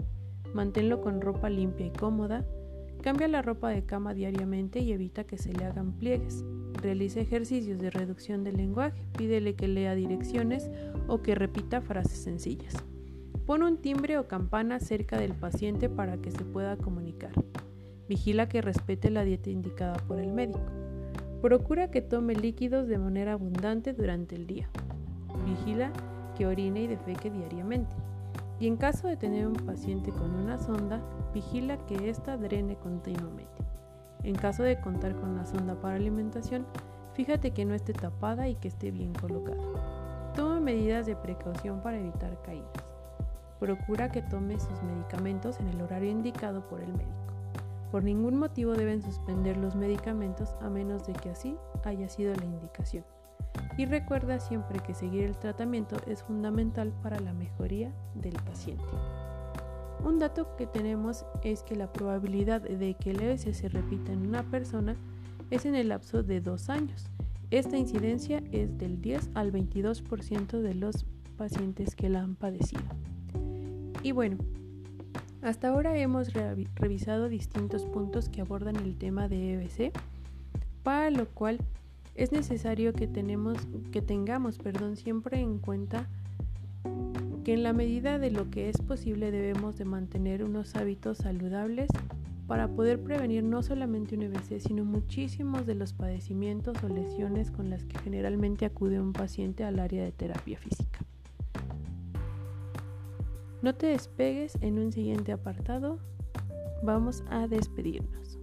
Manténlo 0.53 1.01
con 1.01 1.21
ropa 1.21 1.49
limpia 1.49 1.85
y 1.85 1.91
cómoda. 1.91 2.45
Cambia 3.01 3.27
la 3.27 3.43
ropa 3.43 3.69
de 3.69 3.85
cama 3.85 4.15
diariamente 4.15 4.79
y 4.79 4.91
evita 4.91 5.25
que 5.25 5.37
se 5.37 5.53
le 5.53 5.65
hagan 5.65 5.93
pliegues. 5.93 6.43
Realiza 6.81 7.19
ejercicios 7.19 7.79
de 7.79 7.91
reducción 7.91 8.43
del 8.43 8.57
lenguaje. 8.57 9.05
Pídele 9.15 9.55
que 9.55 9.67
lea 9.67 9.93
direcciones 9.93 10.71
o 11.07 11.21
que 11.21 11.35
repita 11.35 11.81
frases 11.81 12.23
sencillas. 12.23 12.73
Pon 13.45 13.61
un 13.61 13.77
timbre 13.77 14.17
o 14.17 14.27
campana 14.27 14.79
cerca 14.79 15.19
del 15.19 15.33
paciente 15.33 15.87
para 15.87 16.17
que 16.17 16.31
se 16.31 16.43
pueda 16.45 16.77
comunicar. 16.77 17.33
Vigila 18.09 18.49
que 18.49 18.61
respete 18.61 19.11
la 19.11 19.23
dieta 19.23 19.51
indicada 19.51 19.97
por 20.07 20.19
el 20.19 20.31
médico. 20.31 20.65
Procura 21.43 21.91
que 21.91 22.01
tome 22.01 22.33
líquidos 22.33 22.87
de 22.87 22.97
manera 22.97 23.33
abundante 23.33 23.93
durante 23.93 24.35
el 24.35 24.47
día. 24.47 24.67
Vigila 25.45 25.91
que 26.35 26.45
orine 26.45 26.81
y 26.81 26.87
defeque 26.87 27.31
diariamente. 27.31 27.95
Y 28.59 28.67
en 28.67 28.77
caso 28.77 29.07
de 29.07 29.17
tener 29.17 29.47
un 29.47 29.53
paciente 29.53 30.11
con 30.11 30.33
una 30.35 30.57
sonda, 30.57 31.01
vigila 31.33 31.77
que 31.85 32.09
ésta 32.09 32.37
drene 32.37 32.75
continuamente. 32.75 33.63
En 34.23 34.35
caso 34.35 34.63
de 34.63 34.79
contar 34.79 35.15
con 35.15 35.29
una 35.29 35.45
sonda 35.45 35.75
para 35.75 35.95
alimentación, 35.95 36.65
fíjate 37.13 37.51
que 37.51 37.65
no 37.65 37.73
esté 37.73 37.93
tapada 37.93 38.47
y 38.47 38.55
que 38.55 38.69
esté 38.69 38.91
bien 38.91 39.13
colocada. 39.13 39.61
Toma 40.35 40.59
medidas 40.59 41.05
de 41.05 41.15
precaución 41.15 41.81
para 41.81 41.97
evitar 41.97 42.41
caídas. 42.41 42.69
Procura 43.59 44.11
que 44.11 44.21
tome 44.21 44.59
sus 44.59 44.81
medicamentos 44.83 45.59
en 45.59 45.69
el 45.69 45.81
horario 45.81 46.11
indicado 46.11 46.67
por 46.67 46.81
el 46.81 46.91
médico. 46.91 47.11
Por 47.91 48.03
ningún 48.03 48.37
motivo 48.37 48.73
deben 48.73 49.01
suspender 49.01 49.57
los 49.57 49.75
medicamentos 49.75 50.55
a 50.61 50.69
menos 50.69 51.05
de 51.07 51.13
que 51.13 51.29
así 51.29 51.55
haya 51.83 52.09
sido 52.09 52.35
la 52.35 52.43
indicación. 52.43 53.05
Y 53.77 53.85
recuerda 53.85 54.39
siempre 54.39 54.79
que 54.79 54.93
seguir 54.93 55.23
el 55.23 55.37
tratamiento 55.37 55.97
es 56.07 56.23
fundamental 56.23 56.93
para 57.03 57.19
la 57.19 57.33
mejoría 57.33 57.91
del 58.15 58.33
paciente. 58.33 58.83
Un 60.03 60.19
dato 60.19 60.55
que 60.55 60.67
tenemos 60.67 61.25
es 61.43 61.63
que 61.63 61.75
la 61.75 61.91
probabilidad 61.91 62.61
de 62.61 62.93
que 62.93 63.11
el 63.11 63.21
EBC 63.21 63.53
se 63.53 63.69
repita 63.69 64.13
en 64.13 64.27
una 64.27 64.43
persona 64.43 64.95
es 65.49 65.65
en 65.65 65.75
el 65.75 65.89
lapso 65.89 66.23
de 66.23 66.41
dos 66.41 66.69
años. 66.69 67.07
Esta 67.51 67.77
incidencia 67.77 68.41
es 68.51 68.77
del 68.77 69.01
10 69.01 69.31
al 69.33 69.51
22% 69.51 70.61
de 70.61 70.73
los 70.73 71.05
pacientes 71.37 71.95
que 71.95 72.09
la 72.09 72.21
han 72.21 72.35
padecido. 72.35 72.83
Y 74.03 74.11
bueno, 74.11 74.37
hasta 75.41 75.69
ahora 75.69 75.97
hemos 75.97 76.33
revisado 76.75 77.29
distintos 77.29 77.85
puntos 77.85 78.29
que 78.29 78.41
abordan 78.41 78.75
el 78.77 78.97
tema 78.97 79.27
de 79.27 79.53
EBC, 79.53 79.91
para 80.83 81.09
lo 81.11 81.27
cual 81.27 81.59
es 82.15 82.31
necesario 82.31 82.93
que, 82.93 83.07
tenemos, 83.07 83.57
que 83.91 84.01
tengamos 84.01 84.57
perdón, 84.57 84.95
siempre 84.95 85.39
en 85.39 85.59
cuenta 85.59 86.07
que 87.43 87.53
en 87.53 87.63
la 87.63 87.73
medida 87.73 88.17
de 88.17 88.31
lo 88.31 88.49
que 88.49 88.69
es 88.69 88.77
posible 88.77 89.31
debemos 89.31 89.77
de 89.77 89.85
mantener 89.85 90.43
unos 90.43 90.75
hábitos 90.75 91.19
saludables 91.19 91.89
para 92.47 92.67
poder 92.67 93.01
prevenir 93.01 93.43
no 93.43 93.63
solamente 93.63 94.15
un 94.15 94.23
EBC, 94.23 94.59
sino 94.59 94.85
muchísimos 94.85 95.65
de 95.65 95.75
los 95.75 95.93
padecimientos 95.93 96.83
o 96.83 96.87
lesiones 96.87 97.51
con 97.51 97.69
las 97.69 97.83
que 97.83 97.97
generalmente 97.99 98.65
acude 98.65 98.99
un 98.99 99.13
paciente 99.13 99.63
al 99.63 99.79
área 99.79 100.03
de 100.03 100.11
terapia 100.11 100.57
física. 100.57 100.99
No 103.61 103.73
te 103.73 103.87
despegues 103.87 104.57
en 104.61 104.77
un 104.77 104.91
siguiente 104.91 105.31
apartado. 105.31 105.97
Vamos 106.83 107.23
a 107.29 107.47
despedirnos. 107.47 108.34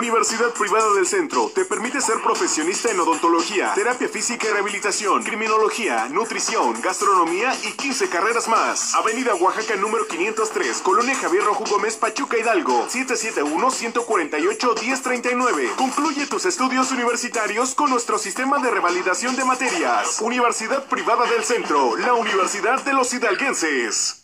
Universidad 0.00 0.50
Privada 0.54 0.94
del 0.94 1.06
Centro 1.06 1.52
te 1.54 1.66
permite 1.66 2.00
ser 2.00 2.22
profesionista 2.22 2.90
en 2.90 2.98
odontología, 3.00 3.74
terapia 3.74 4.08
física 4.08 4.46
y 4.48 4.50
rehabilitación, 4.50 5.22
criminología, 5.22 6.08
nutrición, 6.08 6.80
gastronomía 6.80 7.54
y 7.64 7.72
15 7.72 8.08
carreras 8.08 8.48
más. 8.48 8.94
Avenida 8.94 9.34
Oaxaca 9.34 9.76
número 9.76 10.06
503, 10.06 10.78
Colonia 10.78 11.14
Javier 11.16 11.44
Rojo 11.44 11.64
Gómez, 11.68 11.98
Pachuca 11.98 12.38
Hidalgo, 12.38 12.88
771-148-1039. 12.88 15.74
Concluye 15.76 16.24
tus 16.24 16.46
estudios 16.46 16.90
universitarios 16.92 17.74
con 17.74 17.90
nuestro 17.90 18.16
sistema 18.16 18.58
de 18.58 18.70
revalidación 18.70 19.36
de 19.36 19.44
materias. 19.44 20.18
Universidad 20.22 20.86
Privada 20.86 21.26
del 21.26 21.44
Centro, 21.44 21.98
la 21.98 22.14
Universidad 22.14 22.82
de 22.84 22.94
los 22.94 23.12
Hidalguenses. 23.12 24.19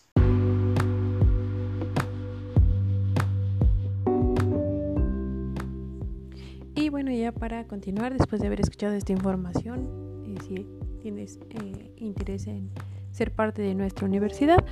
Para 7.39 7.67
continuar, 7.67 8.17
después 8.17 8.41
de 8.41 8.47
haber 8.47 8.61
escuchado 8.61 8.95
esta 8.95 9.13
información, 9.13 10.25
eh, 10.27 10.37
si 10.47 10.67
tienes 11.01 11.39
eh, 11.51 11.93
interés 11.97 12.47
en 12.47 12.71
ser 13.11 13.33
parte 13.33 13.63
de 13.63 13.75
nuestra 13.75 14.07
universidad, 14.07 14.65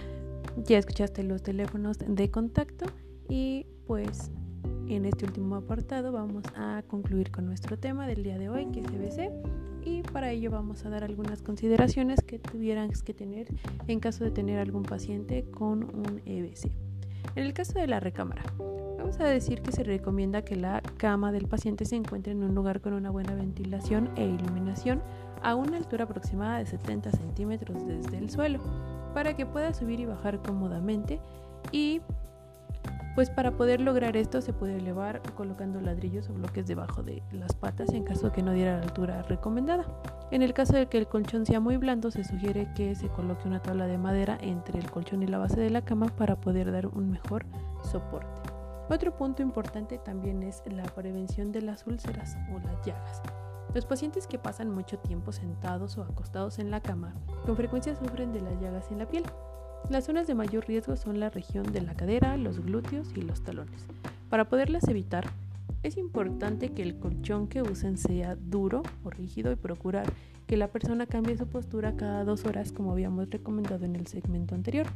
ya 0.57 0.79
escuchaste 0.79 1.23
los 1.23 1.43
teléfonos 1.43 1.99
de 1.99 2.31
contacto 2.31 2.87
y 3.29 3.67
pues 3.87 4.31
en 4.89 5.05
este 5.05 5.25
último 5.25 5.57
apartado 5.57 6.13
vamos 6.13 6.45
a 6.57 6.83
concluir 6.87 7.31
con 7.31 7.47
nuestro 7.47 7.79
tema 7.79 8.07
del 8.07 8.23
día 8.23 8.39
de 8.39 8.49
hoy, 8.49 8.67
que 8.67 8.81
es 8.81 8.87
EBC, 8.87 9.31
y 9.85 10.03
para 10.03 10.31
ello 10.31 10.51
vamos 10.51 10.85
a 10.85 10.91
dar 10.91 11.05
algunas 11.05 11.43
consideraciones 11.43 12.21
que 12.23 12.39
tuvieras 12.39 13.03
que 13.03 13.15
tener 13.15 13.49
en 13.87 14.01
caso 14.01 14.25
de 14.25 14.31
tener 14.31 14.59
algún 14.59 14.83
paciente 14.83 15.45
con 15.51 15.85
un 15.85 16.23
EBC. 16.25 16.71
En 17.37 17.45
el 17.45 17.53
caso 17.53 17.79
de 17.79 17.87
la 17.87 18.01
recámara, 18.01 18.43
Vamos 19.05 19.21
a 19.21 19.25
decir 19.25 19.61
que 19.61 19.71
se 19.71 19.85
recomienda 19.85 20.47
que 20.47 20.57
la 20.57 20.81
cama 20.97 21.31
del 21.31 21.47
paciente 21.47 21.85
se 21.85 21.95
encuentre 21.95 22.33
en 22.33 22.43
un 22.43 22.55
lugar 22.55 22.81
con 22.81 22.95
una 22.95 23.11
buena 23.11 23.35
ventilación 23.35 24.09
e 24.17 24.25
iluminación 24.25 25.03
a 25.43 25.55
una 25.55 25.77
altura 25.77 26.05
aproximada 26.05 26.57
de 26.57 26.65
70 26.65 27.11
centímetros 27.11 27.87
desde 27.87 28.17
el 28.17 28.31
suelo 28.31 28.61
para 29.13 29.37
que 29.37 29.45
pueda 29.45 29.75
subir 29.75 30.01
y 30.01 30.07
bajar 30.07 30.41
cómodamente 30.41 31.21
y 31.71 32.01
pues 33.15 33.29
para 33.29 33.51
poder 33.51 33.83
lograr 33.83 34.17
esto 34.17 34.41
se 34.41 34.55
puede 34.55 34.79
elevar 34.79 35.21
colocando 35.35 35.83
ladrillos 35.83 36.31
o 36.31 36.33
bloques 36.33 36.67
debajo 36.67 37.03
de 37.03 37.23
las 37.31 37.55
patas 37.55 37.93
en 37.93 38.05
caso 38.05 38.33
que 38.33 38.43
no 38.43 38.53
diera 38.53 38.79
la 38.79 38.85
altura 38.85 39.23
recomendada. 39.25 39.85
En 40.31 40.43
el 40.43 40.55
caso 40.55 40.75
de 40.75 40.87
que 40.87 40.99
el 40.99 41.07
colchón 41.07 41.47
sea 41.47 41.61
muy 41.61 41.77
blando 41.77 42.11
se 42.11 42.25
sugiere 42.25 42.73
que 42.75 42.95
se 42.95 43.09
coloque 43.09 43.47
una 43.47 43.61
tabla 43.61 43.87
de 43.87 43.99
madera 43.99 44.39
entre 44.41 44.79
el 44.79 44.91
colchón 44.91 45.23
y 45.23 45.27
la 45.27 45.39
base 45.39 45.61
de 45.61 45.71
la 45.71 45.85
cama 45.85 46.07
para 46.07 46.41
poder 46.41 46.73
dar 46.73 46.87
un 46.87 47.11
mejor 47.11 47.45
soporte. 47.83 48.51
Otro 48.89 49.17
punto 49.17 49.43
importante 49.43 49.99
también 49.99 50.43
es 50.43 50.63
la 50.67 50.85
prevención 50.85 51.53
de 51.53 51.63
las 51.63 51.87
úlceras 51.87 52.37
o 52.55 52.59
las 52.59 52.85
llagas. 52.85 53.23
Los 53.75 53.87
pacientes 53.87 54.27
que 54.27 54.39
pasan 54.39 54.71
mucho 54.71 54.99
tiempo 54.99 55.33
sentados 55.33 55.99
o 55.99 56.03
acostados 56.03 56.59
en 56.59 56.71
la 56.71 56.81
cama 56.81 57.15
con 57.45 57.57
frecuencia 57.57 57.97
sufren 57.97 58.33
de 58.33 58.41
las 58.41 58.61
llagas 58.61 58.91
en 58.91 58.99
la 58.99 59.07
piel. 59.07 59.25
Las 59.91 60.05
zonas 60.05 60.27
de 60.27 60.35
mayor 60.35 60.67
riesgo 60.67 60.97
son 60.97 61.21
la 61.21 61.31
región 61.31 61.65
de 61.73 61.83
la 61.83 61.95
cadera, 61.95 62.37
los 62.37 62.61
glúteos 62.61 63.13
y 63.15 63.23
los 63.23 63.43
talones. 63.43 63.87
Para 64.31 64.49
poderlas 64.49 64.89
evitar, 64.89 65.27
es 65.83 65.99
importante 65.99 66.71
que 66.71 66.83
el 66.83 66.99
colchón 66.99 67.47
que 67.47 67.63
usen 67.63 67.99
sea 67.99 68.37
duro 68.37 68.83
o 69.05 69.11
rígido 69.11 69.53
y 69.53 69.57
procurar 69.57 70.07
que 70.47 70.57
la 70.57 70.69
persona 70.69 71.07
cambie 71.07 71.37
su 71.37 71.47
postura 71.47 71.97
cada 71.97 72.25
dos 72.25 72.45
horas 72.45 72.73
como 72.73 72.93
habíamos 72.93 73.31
recomendado 73.31 73.85
en 73.85 73.97
el 73.97 74.07
segmento 74.07 74.55
anterior. 74.55 74.87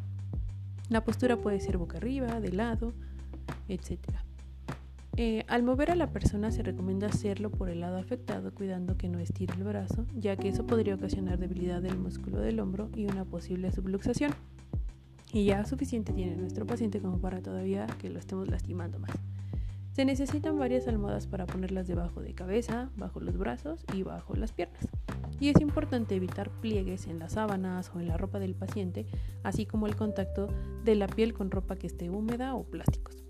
La 0.88 1.04
postura 1.04 1.36
puede 1.36 1.60
ser 1.60 1.76
boca 1.76 1.98
arriba, 1.98 2.40
de 2.40 2.52
lado, 2.52 2.94
etc. 3.68 3.98
Eh, 5.16 5.44
al 5.48 5.62
mover 5.62 5.90
a 5.90 5.94
la 5.94 6.10
persona 6.10 6.50
se 6.50 6.62
recomienda 6.62 7.08
hacerlo 7.08 7.50
por 7.50 7.68
el 7.68 7.80
lado 7.80 7.98
afectado 7.98 8.54
cuidando 8.54 8.96
que 8.96 9.08
no 9.08 9.18
estire 9.18 9.52
el 9.54 9.64
brazo, 9.64 10.06
ya 10.14 10.36
que 10.36 10.48
eso 10.48 10.64
podría 10.66 10.94
ocasionar 10.94 11.38
debilidad 11.38 11.82
del 11.82 11.98
músculo 11.98 12.40
del 12.40 12.60
hombro 12.60 12.88
y 12.94 13.06
una 13.06 13.24
posible 13.24 13.72
subluxación. 13.72 14.32
Y 15.32 15.44
ya 15.44 15.66
suficiente 15.66 16.14
tiene 16.14 16.36
nuestro 16.36 16.66
paciente 16.66 17.00
como 17.00 17.18
para 17.18 17.42
todavía 17.42 17.86
que 17.98 18.08
lo 18.08 18.18
estemos 18.18 18.48
lastimando 18.48 18.98
más. 18.98 19.10
Se 19.98 20.04
necesitan 20.04 20.56
varias 20.56 20.86
almohadas 20.86 21.26
para 21.26 21.44
ponerlas 21.44 21.88
debajo 21.88 22.20
de 22.20 22.32
cabeza, 22.32 22.88
bajo 22.94 23.18
los 23.18 23.36
brazos 23.36 23.84
y 23.92 24.04
bajo 24.04 24.36
las 24.36 24.52
piernas. 24.52 24.86
Y 25.40 25.48
es 25.48 25.60
importante 25.60 26.14
evitar 26.14 26.50
pliegues 26.60 27.08
en 27.08 27.18
las 27.18 27.32
sábanas 27.32 27.90
o 27.92 27.98
en 27.98 28.06
la 28.06 28.16
ropa 28.16 28.38
del 28.38 28.54
paciente, 28.54 29.06
así 29.42 29.66
como 29.66 29.88
el 29.88 29.96
contacto 29.96 30.46
de 30.84 30.94
la 30.94 31.08
piel 31.08 31.34
con 31.34 31.50
ropa 31.50 31.74
que 31.74 31.88
esté 31.88 32.10
húmeda 32.10 32.54
o 32.54 32.62
plásticos. 32.62 33.24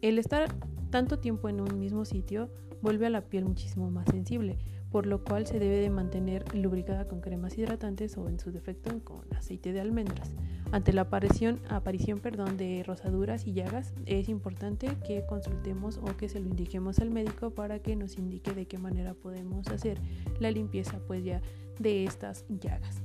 El 0.00 0.18
estar 0.18 0.50
tanto 0.88 1.18
tiempo 1.18 1.50
en 1.50 1.60
un 1.60 1.78
mismo 1.78 2.06
sitio 2.06 2.48
vuelve 2.80 3.04
a 3.04 3.10
la 3.10 3.28
piel 3.28 3.44
muchísimo 3.44 3.90
más 3.90 4.06
sensible, 4.10 4.56
por 4.90 5.04
lo 5.04 5.24
cual 5.24 5.46
se 5.46 5.58
debe 5.58 5.76
de 5.76 5.90
mantener 5.90 6.54
lubricada 6.54 7.06
con 7.06 7.20
cremas 7.20 7.58
hidratantes 7.58 8.16
o 8.16 8.30
en 8.30 8.40
su 8.40 8.50
defecto 8.50 8.98
con 9.04 9.26
aceite 9.36 9.74
de 9.74 9.82
almendras. 9.82 10.32
Ante 10.72 10.92
la 10.92 11.02
aparición, 11.02 11.60
aparición 11.68 12.18
perdón, 12.18 12.56
de 12.56 12.82
rosaduras 12.84 13.46
y 13.46 13.52
llagas, 13.52 13.92
es 14.04 14.28
importante 14.28 14.88
que 15.06 15.24
consultemos 15.26 15.98
o 15.98 16.16
que 16.16 16.28
se 16.28 16.40
lo 16.40 16.48
indiquemos 16.48 16.98
al 16.98 17.10
médico 17.10 17.50
para 17.50 17.78
que 17.78 17.94
nos 17.94 18.18
indique 18.18 18.52
de 18.52 18.66
qué 18.66 18.76
manera 18.76 19.14
podemos 19.14 19.68
hacer 19.68 19.98
la 20.40 20.50
limpieza 20.50 20.98
pues 21.06 21.24
ya 21.24 21.40
de 21.78 22.04
estas 22.04 22.44
llagas. 22.48 23.00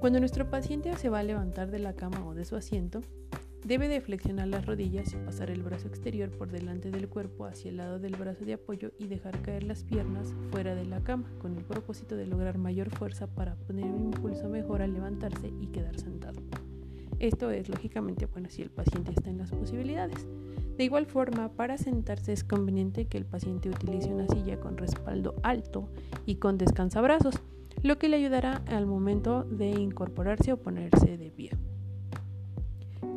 Cuando 0.00 0.18
nuestro 0.18 0.50
paciente 0.50 0.96
se 0.96 1.10
va 1.10 1.20
a 1.20 1.22
levantar 1.22 1.70
de 1.70 1.78
la 1.78 1.92
cama 1.92 2.26
o 2.26 2.34
de 2.34 2.44
su 2.44 2.56
asiento, 2.56 3.02
Debe 3.64 3.86
de 3.86 4.00
flexionar 4.00 4.48
las 4.48 4.66
rodillas 4.66 5.12
y 5.12 5.16
pasar 5.18 5.48
el 5.48 5.62
brazo 5.62 5.86
exterior 5.86 6.30
por 6.30 6.50
delante 6.50 6.90
del 6.90 7.08
cuerpo 7.08 7.44
hacia 7.44 7.70
el 7.70 7.76
lado 7.76 8.00
del 8.00 8.16
brazo 8.16 8.44
de 8.44 8.54
apoyo 8.54 8.90
y 8.98 9.06
dejar 9.06 9.40
caer 9.40 9.62
las 9.62 9.84
piernas 9.84 10.34
fuera 10.50 10.74
de 10.74 10.84
la 10.84 11.00
cama, 11.04 11.30
con 11.38 11.56
el 11.56 11.64
propósito 11.64 12.16
de 12.16 12.26
lograr 12.26 12.58
mayor 12.58 12.90
fuerza 12.90 13.28
para 13.28 13.54
poner 13.54 13.84
un 13.84 14.06
impulso 14.06 14.48
mejor 14.48 14.82
al 14.82 14.92
levantarse 14.92 15.52
y 15.60 15.68
quedar 15.68 15.96
sentado. 16.00 16.42
Esto 17.20 17.52
es 17.52 17.68
lógicamente 17.68 18.26
bueno 18.26 18.50
si 18.50 18.62
el 18.62 18.70
paciente 18.70 19.12
está 19.12 19.30
en 19.30 19.38
las 19.38 19.52
posibilidades. 19.52 20.26
De 20.76 20.82
igual 20.82 21.06
forma, 21.06 21.52
para 21.52 21.78
sentarse 21.78 22.32
es 22.32 22.42
conveniente 22.42 23.06
que 23.06 23.16
el 23.16 23.26
paciente 23.26 23.70
utilice 23.70 24.12
una 24.12 24.26
silla 24.26 24.58
con 24.58 24.76
respaldo 24.76 25.36
alto 25.44 25.88
y 26.26 26.36
con 26.36 26.58
descansabrazos, 26.58 27.36
lo 27.84 27.96
que 27.96 28.08
le 28.08 28.16
ayudará 28.16 28.64
al 28.66 28.86
momento 28.86 29.44
de 29.44 29.70
incorporarse 29.70 30.52
o 30.52 30.56
ponerse 30.56 31.16
de 31.16 31.30
pie. 31.30 31.50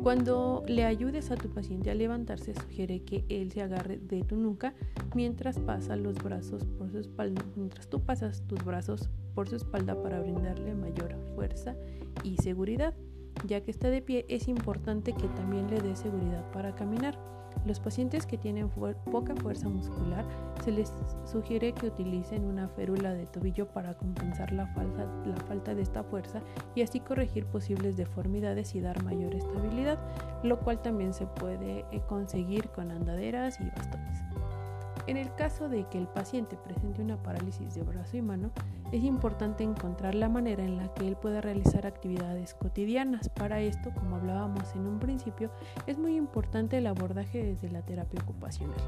Cuando 0.06 0.62
le 0.68 0.84
ayudes 0.84 1.32
a 1.32 1.34
tu 1.34 1.48
paciente 1.48 1.90
a 1.90 1.94
levantarse, 1.96 2.54
sugiere 2.54 3.02
que 3.02 3.24
él 3.28 3.50
se 3.50 3.60
agarre 3.60 3.98
de 3.98 4.22
tu 4.22 4.36
nuca 4.36 4.72
mientras 5.16 5.58
los 5.96 6.14
brazos 6.22 6.64
por 6.78 6.92
su 6.92 6.98
espalda, 6.98 7.44
mientras 7.56 7.88
tú 7.88 8.00
pasas 8.00 8.46
tus 8.46 8.64
brazos 8.64 9.10
por 9.34 9.48
su 9.48 9.56
espalda 9.56 10.00
para 10.00 10.20
brindarle 10.20 10.76
mayor 10.76 11.16
fuerza 11.34 11.74
y 12.22 12.36
seguridad. 12.36 12.94
Ya 13.48 13.62
que 13.62 13.72
está 13.72 13.90
de 13.90 14.00
pie, 14.00 14.24
es 14.28 14.46
importante 14.46 15.12
que 15.12 15.26
también 15.26 15.68
le 15.68 15.80
dé 15.80 15.96
seguridad 15.96 16.48
para 16.52 16.76
caminar. 16.76 17.18
Los 17.64 17.80
pacientes 17.80 18.26
que 18.26 18.38
tienen 18.38 18.68
poca 18.70 19.34
fuerza 19.34 19.68
muscular 19.68 20.24
se 20.64 20.70
les 20.70 20.92
sugiere 21.24 21.72
que 21.72 21.88
utilicen 21.88 22.44
una 22.44 22.68
férula 22.68 23.12
de 23.12 23.26
tobillo 23.26 23.66
para 23.66 23.94
compensar 23.94 24.52
la 24.52 24.66
falta, 24.68 25.74
de 25.74 25.82
esta 25.82 26.04
fuerza 26.04 26.42
y 26.74 26.82
así 26.82 27.00
corregir 27.00 27.44
posibles 27.46 27.96
deformidades 27.96 28.74
y 28.74 28.80
dar 28.80 29.02
mayor 29.02 29.34
estabilidad, 29.34 29.98
lo 30.44 30.60
cual 30.60 30.80
también 30.80 31.12
se 31.12 31.26
puede 31.26 31.84
eh, 31.90 32.02
conseguir 32.08 32.68
con 32.68 32.90
andaderas 32.90 33.60
y 33.60 33.64
bastones. 33.64 34.20
En 35.06 35.16
el 35.16 35.32
caso 35.34 35.68
de 35.68 35.84
que 35.88 35.98
el 35.98 36.08
paciente 36.08 36.56
presente 36.56 37.02
una 37.02 37.22
parálisis 37.22 37.74
de 37.74 37.82
brazo 37.82 38.16
y 38.16 38.22
mano, 38.22 38.50
es 38.92 39.04
importante 39.04 39.64
encontrar 39.64 40.14
la 40.14 40.28
manera 40.28 40.64
en 40.64 40.76
la 40.76 40.92
que 40.94 41.06
él 41.06 41.16
pueda 41.16 41.40
realizar 41.40 41.86
actividades 41.86 42.54
cotidianas. 42.54 43.28
Para 43.28 43.60
esto, 43.60 43.90
como 43.94 44.16
hablábamos 44.16 44.74
en 44.74 44.86
un 44.86 44.98
principio, 44.98 45.50
es 45.86 45.98
muy 45.98 46.16
importante 46.16 46.78
el 46.78 46.86
abordaje 46.86 47.42
desde 47.42 47.70
la 47.70 47.82
terapia 47.82 48.20
ocupacional. 48.22 48.78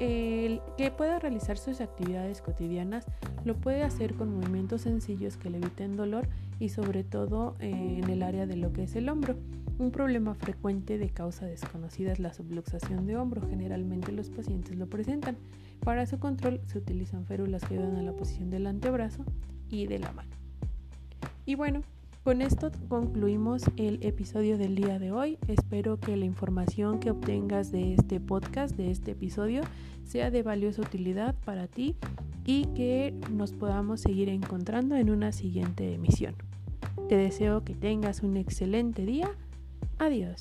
El 0.00 0.60
que 0.76 0.90
pueda 0.90 1.18
realizar 1.18 1.58
sus 1.58 1.80
actividades 1.80 2.42
cotidianas 2.42 3.06
lo 3.44 3.54
puede 3.54 3.82
hacer 3.82 4.14
con 4.14 4.34
movimientos 4.34 4.82
sencillos 4.82 5.36
que 5.36 5.50
le 5.50 5.58
eviten 5.58 5.96
dolor 5.96 6.26
y 6.58 6.70
sobre 6.70 7.04
todo 7.04 7.54
eh, 7.60 8.00
en 8.02 8.10
el 8.10 8.22
área 8.22 8.46
de 8.46 8.56
lo 8.56 8.72
que 8.72 8.84
es 8.84 8.96
el 8.96 9.08
hombro. 9.08 9.36
Un 9.82 9.90
problema 9.90 10.34
frecuente 10.34 10.96
de 10.96 11.10
causa 11.10 11.44
desconocida 11.44 12.12
es 12.12 12.20
la 12.20 12.32
subluxación 12.32 13.04
de 13.04 13.16
hombro. 13.16 13.42
Generalmente 13.48 14.12
los 14.12 14.30
pacientes 14.30 14.76
lo 14.76 14.86
presentan. 14.86 15.36
Para 15.80 16.06
su 16.06 16.20
control 16.20 16.60
se 16.66 16.78
utilizan 16.78 17.26
férulas 17.26 17.64
que 17.64 17.74
ayudan 17.74 17.96
a 17.96 18.02
la 18.02 18.12
posición 18.12 18.48
del 18.48 18.68
antebrazo 18.68 19.24
y 19.68 19.88
de 19.88 19.98
la 19.98 20.12
mano. 20.12 20.30
Y 21.46 21.56
bueno, 21.56 21.82
con 22.22 22.42
esto 22.42 22.70
concluimos 22.86 23.64
el 23.76 23.98
episodio 24.04 24.56
del 24.56 24.76
día 24.76 25.00
de 25.00 25.10
hoy. 25.10 25.36
Espero 25.48 25.98
que 25.98 26.16
la 26.16 26.26
información 26.26 27.00
que 27.00 27.10
obtengas 27.10 27.72
de 27.72 27.94
este 27.94 28.20
podcast, 28.20 28.76
de 28.76 28.92
este 28.92 29.10
episodio, 29.10 29.62
sea 30.04 30.30
de 30.30 30.44
valiosa 30.44 30.82
utilidad 30.82 31.34
para 31.44 31.66
ti 31.66 31.96
y 32.46 32.66
que 32.76 33.18
nos 33.32 33.52
podamos 33.52 34.00
seguir 34.00 34.28
encontrando 34.28 34.94
en 34.94 35.10
una 35.10 35.32
siguiente 35.32 35.92
emisión. 35.92 36.36
Te 37.08 37.16
deseo 37.16 37.64
que 37.64 37.74
tengas 37.74 38.22
un 38.22 38.36
excelente 38.36 39.04
día 39.04 39.28
Adiós. 40.02 40.40